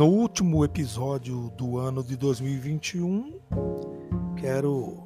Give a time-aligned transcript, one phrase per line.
[0.00, 3.38] No último episódio do ano de 2021,
[4.34, 4.96] quero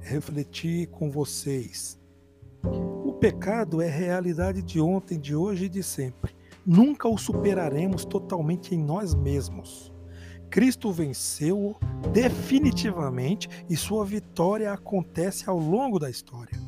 [0.00, 1.96] refletir com vocês.
[2.64, 6.34] O pecado é realidade de ontem, de hoje e de sempre.
[6.66, 9.92] Nunca o superaremos totalmente em nós mesmos.
[10.50, 11.76] Cristo venceu
[12.12, 16.58] definitivamente e sua vitória acontece ao longo da história.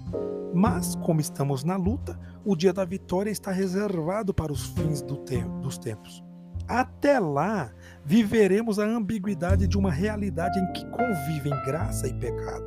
[0.55, 5.16] Mas, como estamos na luta, o dia da vitória está reservado para os fins do
[5.61, 6.23] dos tempos.
[6.66, 7.73] Até lá,
[8.04, 12.66] viveremos a ambiguidade de uma realidade em que convivem graça e pecado.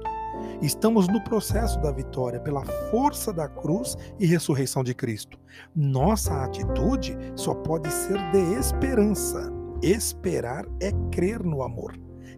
[0.61, 5.39] Estamos no processo da vitória pela força da cruz e ressurreição de Cristo.
[5.75, 9.51] Nossa atitude só pode ser de esperança.
[9.81, 11.97] Esperar é crer no amor.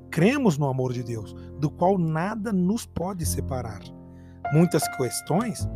[0.09, 3.79] Cremos no amor de Deus, do qual nada nos pode separar.
[4.51, 5.67] Muitas questões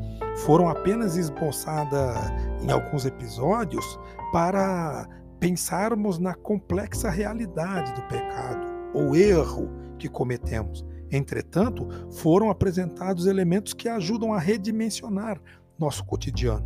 [0.45, 2.17] foram apenas esboçadas
[2.61, 3.85] em alguns episódios
[4.31, 5.07] para
[5.43, 10.85] pensarmos na complexa realidade do pecado ou erro que cometemos.
[11.11, 15.41] Entretanto, foram apresentados elementos que ajudam a redimensionar
[15.77, 16.65] nosso cotidiano.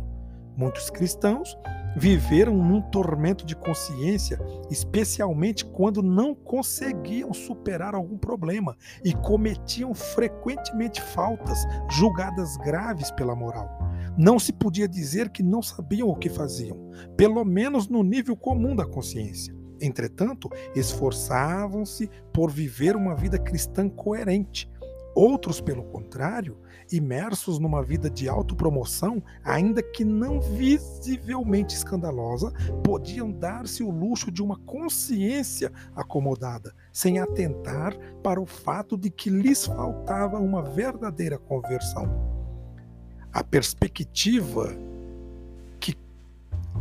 [0.56, 1.58] Muitos cristãos
[1.96, 4.38] viveram num tormento de consciência,
[4.70, 11.58] especialmente quando não conseguiam superar algum problema e cometiam frequentemente faltas
[11.90, 13.68] julgadas graves pela moral.
[14.18, 18.74] Não se podia dizer que não sabiam o que faziam, pelo menos no nível comum
[18.74, 19.54] da consciência.
[19.80, 24.68] Entretanto, esforçavam-se por viver uma vida cristã coerente.
[25.14, 26.58] Outros, pelo contrário,
[26.90, 34.42] imersos numa vida de autopromoção, ainda que não visivelmente escandalosa, podiam dar-se o luxo de
[34.42, 42.36] uma consciência acomodada, sem atentar para o fato de que lhes faltava uma verdadeira conversão
[43.32, 44.74] a perspectiva
[45.80, 45.96] que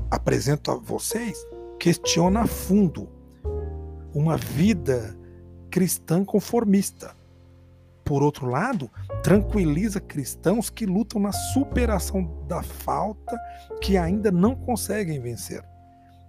[0.10, 1.38] apresento a vocês
[1.80, 3.08] questiona a fundo
[4.14, 5.16] uma vida
[5.70, 7.16] cristã conformista.
[8.04, 8.90] Por outro lado,
[9.22, 13.38] tranquiliza cristãos que lutam na superação da falta
[13.82, 15.64] que ainda não conseguem vencer.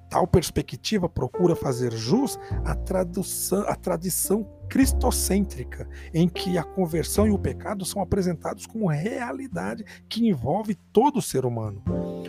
[0.08, 7.30] Tal perspectiva procura fazer jus à, tradução, à tradição cristocêntrica, em que a conversão e
[7.30, 11.82] o pecado são apresentados como realidade que envolve todo o ser humano.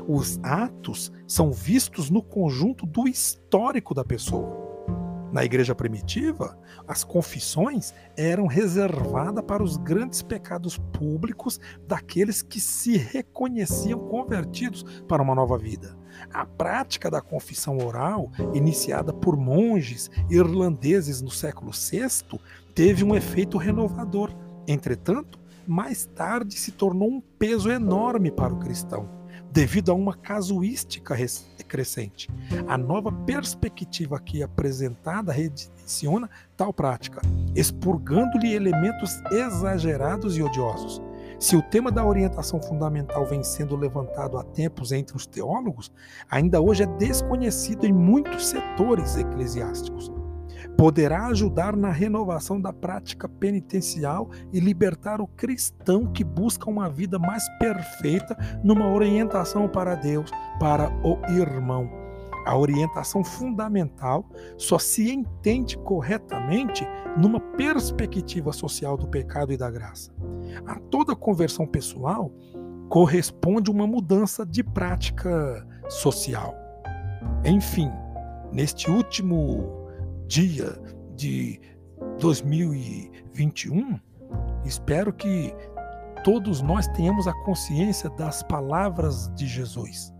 [0.07, 4.68] Os atos são vistos no conjunto do histórico da pessoa.
[5.31, 6.57] Na igreja primitiva,
[6.87, 15.21] as confissões eram reservadas para os grandes pecados públicos daqueles que se reconheciam convertidos para
[15.21, 15.95] uma nova vida.
[16.33, 22.39] A prática da confissão oral, iniciada por monges irlandeses no século VI,
[22.73, 24.31] teve um efeito renovador.
[24.67, 29.18] Entretanto, mais tarde se tornou um peso enorme para o cristão
[29.51, 31.15] devido a uma casuística
[31.67, 32.29] crescente.
[32.67, 37.21] A nova perspectiva aqui apresentada rediciona tal prática,
[37.55, 41.01] expurgando-lhe elementos exagerados e odiosos.
[41.39, 45.89] Se o tema da orientação fundamental vem sendo levantado há tempos entre os teólogos,
[46.29, 50.11] ainda hoje é desconhecido em muitos setores eclesiásticos
[50.79, 57.19] poderá ajudar na renovação da prática penitencial e libertar o cristão que busca uma vida
[57.19, 61.89] mais perfeita numa orientação para Deus, para o irmão.
[62.47, 64.25] A orientação fundamental
[64.57, 70.13] só se entende corretamente numa perspectiva social do pecado e da graça.
[70.65, 72.31] A toda conversão pessoal
[72.87, 76.55] corresponde uma mudança de prática social.
[77.43, 77.91] Enfim,
[78.53, 79.78] neste último
[80.29, 80.79] dia
[81.15, 81.59] de
[82.19, 83.99] 2021,
[84.63, 85.51] espero que
[86.23, 90.13] todos nós tenhamos a consciência das palavras de Jesus.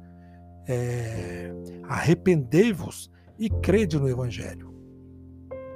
[0.68, 1.54] É,
[1.88, 4.74] Arrependei-vos e crede no Evangelho.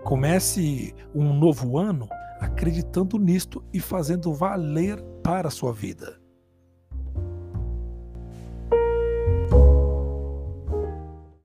[0.04, 6.20] Comece um novo ano acreditando nisto e fazendo valer para a sua vida.